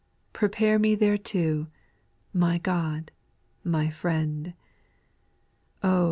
[0.33, 1.67] Prepare me thereto,
[2.35, 3.11] God,
[3.63, 4.53] my Friend
[5.83, 5.99] I Oh